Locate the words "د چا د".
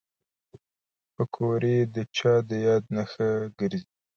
1.95-2.51